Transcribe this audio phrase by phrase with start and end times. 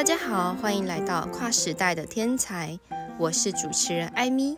[0.00, 2.80] 大家好，欢迎来到跨时代的天才，
[3.18, 4.56] 我是主持人艾米。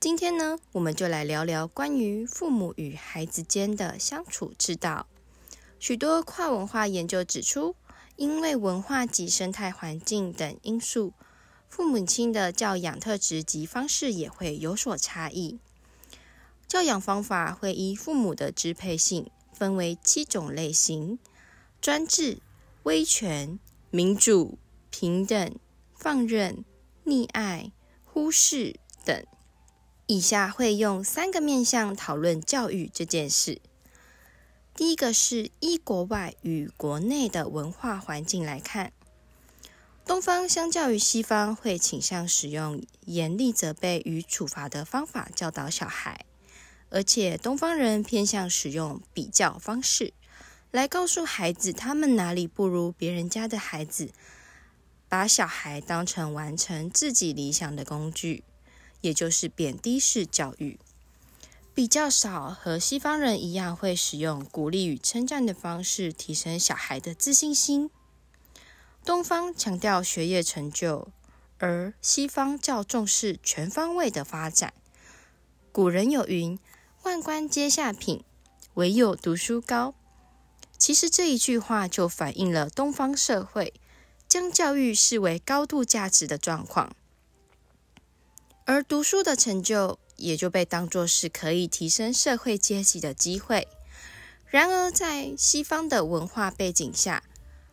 [0.00, 5.06] 今天呢，我们就来聊聊关于父母与孩子间的相处之道。
[5.78, 7.76] 许多跨文化研究指出，
[8.16, 11.12] 因为文化及生态环境等因素，
[11.68, 15.60] 父母亲的教养特质及方式也会有所差异。
[16.66, 21.20] 教养方法会依父母的支配性分为七种类型：
[21.80, 22.38] 专制、
[22.82, 23.60] 威权。
[23.90, 24.58] 民主、
[24.90, 25.58] 平等、
[25.94, 26.64] 放任、
[27.06, 27.72] 溺爱、
[28.04, 29.24] 忽视等。
[30.06, 33.60] 以下会用三个面向讨论教育这件事。
[34.74, 38.92] 第一个是依国外与国内的文化环境来看，
[40.04, 46.24] 东方相较于西方会倾向使用严厉责备与处罚的方法教导小孩，
[46.90, 50.12] 而且东方人偏向使用比较方式。
[50.70, 54.10] 来告诉孩子他们哪里不如别人家的孩子，
[55.08, 58.44] 把小孩当成完成自己理想的工具，
[59.00, 60.78] 也就是贬低式教育。
[61.74, 67.88] 比较少和西方人一样会使用鼓励与称赞的方式提升小孩的自信心。
[69.04, 71.08] 东方强调学业成就，
[71.58, 74.74] 而西方较重视全方位的发展。
[75.72, 76.58] 古人有云
[77.04, 78.22] ：“万官皆下品，
[78.74, 79.94] 唯有读书高。”
[80.78, 83.74] 其实这一句话就反映了东方社会
[84.28, 86.94] 将教育视为高度价值的状况，
[88.64, 93.66] 而读书的成就也就被当作是可以提升社会阶级的机会。
[94.46, 97.24] 然而，在西方的文化背景下，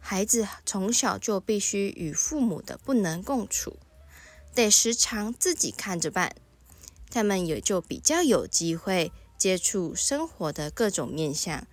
[0.00, 3.76] 孩子从小就必须与父母的不能共处，
[4.54, 6.34] 得时常自己看着办，
[7.10, 11.66] 他们也就比较有机会接触生活的各种面向。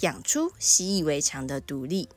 [0.00, 2.08] 养出习以为常的独立。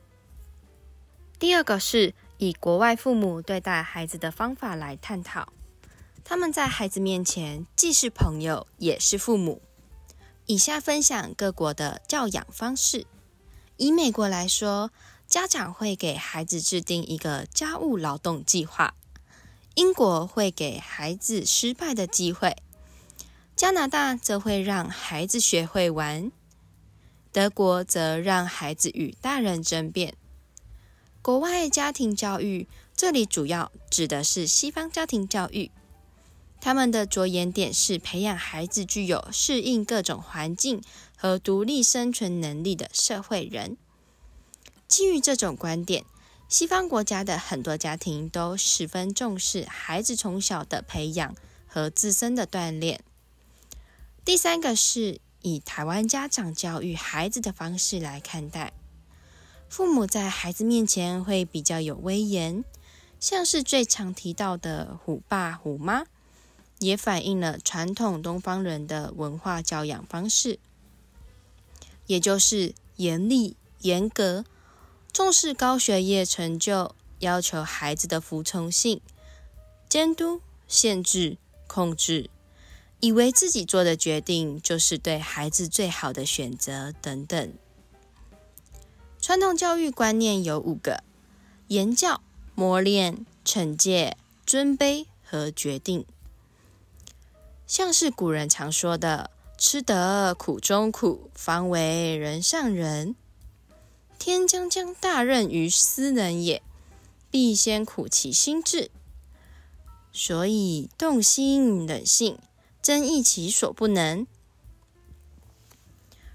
[1.38, 5.52] 第二个是以国外父母对待孩子的方法来探讨，
[6.24, 9.62] 他们在孩子面前既是朋友也是父母。
[10.46, 13.06] 以下分享各国的教养方式。
[13.76, 14.90] 以美国来说，
[15.28, 18.94] 家长会给孩子制定一个家务劳动计划；
[19.74, 22.56] 英国会给孩子失败的机会；
[23.54, 26.32] 加拿大则会让孩子学会玩。
[27.30, 30.14] 德国则让孩子与大人争辩。
[31.20, 32.66] 国外家庭教育，
[32.96, 35.70] 这里主要指的是西方家庭教育。
[36.60, 40.82] 他们的着眼点是培养孩子具有适应各种环境
[41.16, 43.76] 和独立生存能力的社会人。
[44.88, 46.04] 基于这种观点，
[46.48, 53.00] 西方国家的很多家庭都十分重视孩子从小的培养和自身的锻炼。
[54.24, 55.20] 第三个是。
[55.42, 58.72] 以台湾家长教育孩子的方式来看待，
[59.68, 62.64] 父母在孩子面前会比较有威严，
[63.20, 66.04] 像是最常提到的“虎爸虎妈”，
[66.80, 70.58] 也反映了传统东方人的文化教养方式，
[72.06, 74.44] 也就是严厉、严格，
[75.12, 79.00] 重视高学业成就，要求孩子的服从性，
[79.88, 82.30] 监督、限制、控制。
[83.00, 87.54] 以为自己做的决定就是对孩子最好的选择，等等。
[89.20, 91.04] 传统教育观念有五个：
[91.68, 92.20] 言教、
[92.54, 96.04] 磨练、惩戒、尊卑和决定。
[97.66, 103.14] 像是古人常说的“吃得苦中苦，方为人上人”。
[104.18, 106.62] 天将降大任于斯人也，
[107.30, 108.90] 必先苦其心志。
[110.12, 112.38] 所以动心忍性。
[112.80, 114.26] 增益其所不能，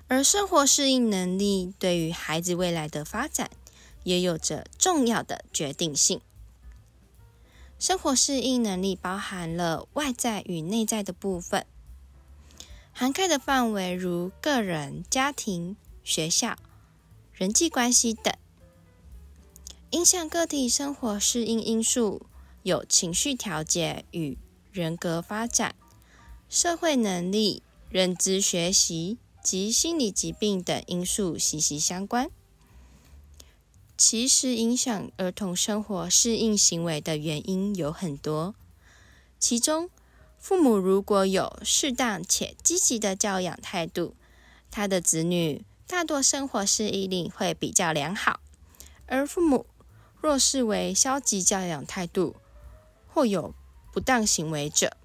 [0.08, 3.50] 而生活适应能力对于孩子未来的发展
[4.04, 6.22] 也有着重要的决定性。
[7.80, 11.66] 生活适应能力包含了外在与内在的部分，
[12.92, 16.56] 涵盖的范围如个人、家庭、学校、
[17.34, 18.34] 人际关系等。
[19.90, 22.26] 影响个体生活适应因素
[22.64, 24.38] 有情绪调节与
[24.72, 25.76] 人格发展。
[26.54, 32.30] 社会能力、认知学习及心理疾病等因素息息相关。
[33.98, 38.54] 其实，影响儿童生活适应行为的原因有很多，
[39.40, 39.90] 其中，
[40.38, 44.14] 父母如果有适当且积极的教养态度，
[44.70, 48.40] 他的子女大多生活适应力会比较良好；
[49.08, 49.66] 而父母
[50.22, 52.36] 若视为消极教养态度
[53.08, 53.56] 或有
[53.92, 54.96] 不当行为者，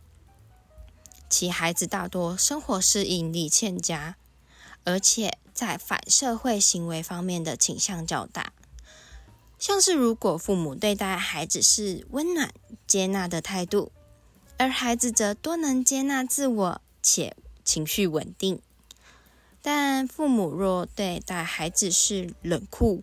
[1.30, 4.16] 其孩子大多生活适应力欠佳，
[4.84, 8.52] 而且在反社会行为方面的倾向较大。
[9.58, 12.52] 像是如果父母对待孩子是温暖
[12.86, 13.90] 接纳的态度，
[14.56, 18.62] 而孩子则多能接纳自我且情绪稳定。
[19.60, 23.02] 但父母若对待孩子是冷酷、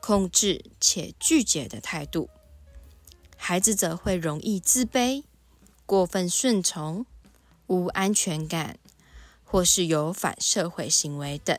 [0.00, 2.30] 控制且拒绝的态度，
[3.36, 5.24] 孩子则会容易自卑、
[5.84, 7.04] 过分顺从、
[7.68, 8.76] 无安全感，
[9.44, 11.56] 或是有反社会行为等。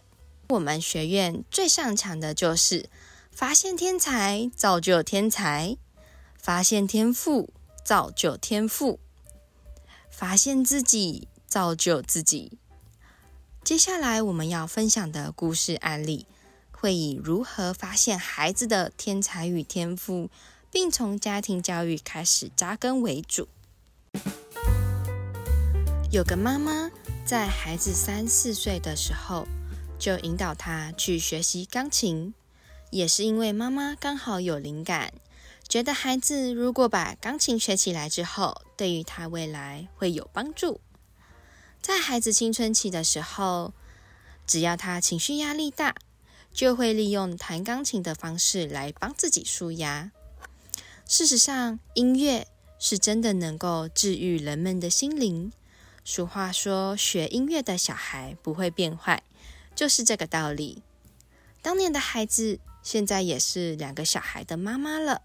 [0.49, 2.89] 我们学院最擅长的就是
[3.31, 5.77] 发现天才，造就天才；
[6.37, 7.53] 发现天赋，
[7.85, 8.99] 造就天赋；
[10.09, 12.57] 发现自己，造就自己。
[13.63, 16.25] 接下来我们要分享的故事案例，
[16.71, 20.31] 会以如何发现孩子的天才与天赋，
[20.71, 23.47] 并从家庭教育开始扎根为主。
[26.11, 26.89] 有个妈妈
[27.23, 29.47] 在孩子三四岁的时候，
[29.99, 32.33] 就引导他去学习钢琴，
[32.89, 35.13] 也是因为妈妈刚好有灵感，
[35.67, 40.81] 觉得孩子如果把钢琴学起来之后，对于他未来会有帮助。
[41.79, 43.73] 在孩子青春期的时候，
[44.47, 45.93] 只要他情绪压力大，
[46.51, 50.11] 就会利用弹钢琴的方式来帮自己舒压。
[51.07, 52.47] 事实上，音乐
[52.79, 55.51] 是真的能够治愈人们的心灵。
[56.11, 59.21] 俗话说：“学音乐的小孩不会变坏”，
[59.75, 60.81] 就是这个道理。
[61.61, 65.21] 当年的孩子，现在也是两个小孩的妈妈了。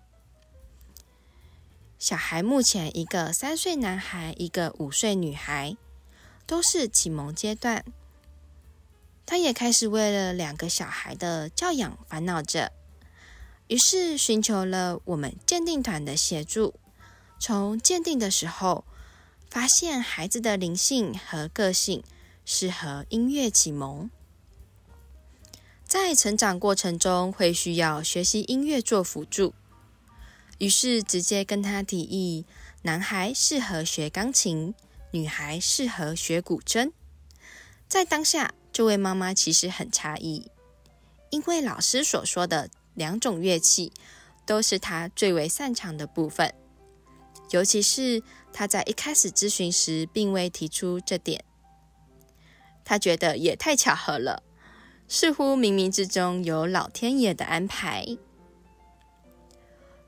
[1.99, 5.79] 小孩目前一个三岁男孩，一个五岁女孩。
[6.47, 7.83] 都是启蒙阶段，
[9.25, 12.71] 他也开始为了两个小孩的教养烦恼着，
[13.69, 16.75] 于是寻求了我们鉴定团的协助。
[17.39, 18.85] 从鉴定的时候，
[19.55, 22.03] 发现孩子的灵性和个性
[22.45, 24.11] 适合音乐启蒙，
[25.85, 29.55] 在成长过程中会需要学习音乐做辅助，
[30.59, 32.45] 于是直接跟他提议，
[32.83, 34.75] 男孩适合学钢琴。
[35.12, 36.91] 女孩适合学古筝，
[37.87, 40.50] 在当下，这位妈妈其实很诧异，
[41.31, 43.93] 因为老师所说的两种乐器
[44.45, 46.53] 都是她最为擅长的部分，
[47.50, 51.44] 尤其是他在一开始咨询时并未提出这点，
[52.85, 54.43] 他觉得也太巧合了，
[55.06, 58.17] 似乎冥冥之中有老天爷的安排。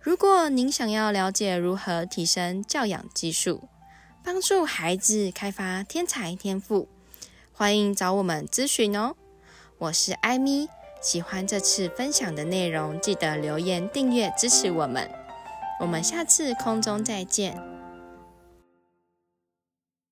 [0.00, 3.68] 如果您想要了解如何提升教养技术，
[4.22, 6.88] 帮助孩子开发天才天赋，
[7.52, 9.16] 欢迎找我们咨询哦。
[9.78, 10.68] 我是艾米，
[11.02, 15.25] 喜欢这次分享的内容，记得留言订阅支持我们。
[15.78, 17.75] 我们下次空中再见。